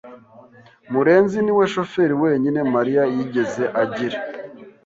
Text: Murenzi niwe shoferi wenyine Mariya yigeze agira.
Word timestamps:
Murenzi 0.91 1.37
niwe 1.41 1.65
shoferi 1.73 2.15
wenyine 2.23 2.59
Mariya 2.73 3.03
yigeze 3.13 3.63
agira. 3.81 4.17